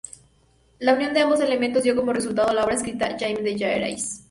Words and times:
La 0.79 0.95
unión 0.95 1.13
de 1.13 1.19
ambos 1.21 1.41
elementos 1.41 1.83
dio 1.83 1.95
como 1.95 2.11
resultado 2.11 2.51
la 2.53 2.63
obra 2.63 2.73
escrita 2.73 3.15
Jaime 3.19 3.43
de 3.43 3.55
Jaraíz. 3.55 4.19